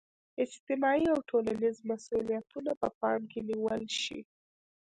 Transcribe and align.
اجتماعي 0.43 1.05
او 1.13 1.19
ټولنیز 1.29 1.77
مسولیتونه 1.89 2.71
په 2.81 2.87
پام 2.99 3.21
کې 3.31 3.39
نیول 3.49 3.81
شي. 4.01 4.19